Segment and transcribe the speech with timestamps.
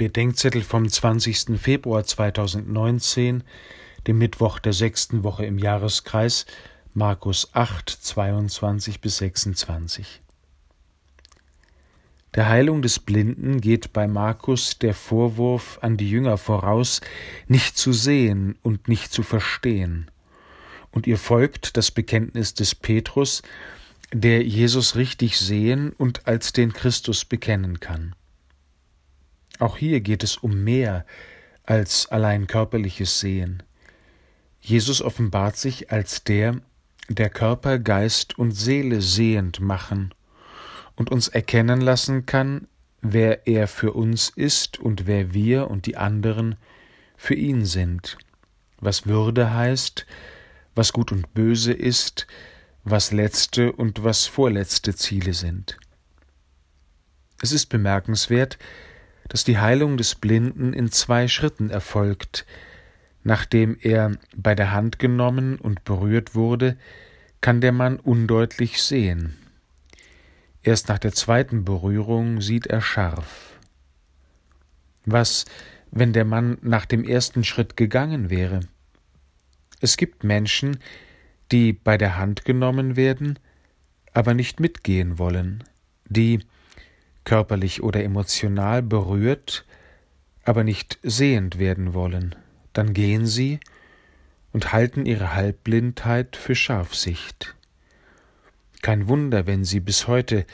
[0.00, 1.60] Bedenkzettel vom 20.
[1.60, 3.44] Februar 2019,
[4.06, 6.46] dem Mittwoch der sechsten Woche im Jahreskreis,
[6.94, 10.22] Markus 8, 22 bis 26.
[12.34, 17.02] Der Heilung des Blinden geht bei Markus der Vorwurf an die Jünger voraus,
[17.46, 20.10] nicht zu sehen und nicht zu verstehen.
[20.92, 23.42] Und ihr folgt das Bekenntnis des Petrus,
[24.14, 28.14] der Jesus richtig sehen und als den Christus bekennen kann.
[29.60, 31.04] Auch hier geht es um mehr
[31.64, 33.62] als allein körperliches Sehen.
[34.60, 36.60] Jesus offenbart sich als der,
[37.08, 40.14] der Körper, Geist und Seele sehend machen
[40.96, 42.68] und uns erkennen lassen kann,
[43.02, 46.56] wer er für uns ist und wer wir und die anderen
[47.16, 48.16] für ihn sind,
[48.78, 50.06] was Würde heißt,
[50.74, 52.26] was gut und böse ist,
[52.84, 55.76] was letzte und was vorletzte Ziele sind.
[57.42, 58.58] Es ist bemerkenswert,
[59.30, 62.44] dass die Heilung des Blinden in zwei Schritten erfolgt.
[63.22, 66.76] Nachdem er bei der Hand genommen und berührt wurde,
[67.40, 69.36] kann der Mann undeutlich sehen.
[70.64, 73.56] Erst nach der zweiten Berührung sieht er scharf.
[75.06, 75.44] Was,
[75.92, 78.60] wenn der Mann nach dem ersten Schritt gegangen wäre?
[79.80, 80.80] Es gibt Menschen,
[81.52, 83.38] die bei der Hand genommen werden,
[84.12, 85.62] aber nicht mitgehen wollen,
[86.08, 86.40] die,
[87.24, 89.64] körperlich oder emotional berührt,
[90.44, 92.34] aber nicht sehend werden wollen,
[92.72, 93.60] dann gehen sie
[94.52, 97.54] und halten ihre Halbblindheit für Scharfsicht.
[98.82, 100.46] Kein Wunder, wenn sie bis heute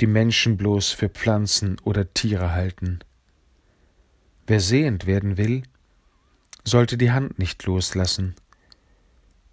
[0.00, 3.00] die Menschen bloß für Pflanzen oder Tiere halten.
[4.46, 5.62] Wer sehend werden will,
[6.64, 8.34] sollte die Hand nicht loslassen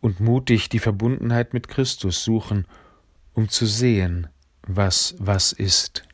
[0.01, 2.65] und mutig die Verbundenheit mit Christus suchen,
[3.33, 4.27] um zu sehen,
[4.61, 6.08] was was ist.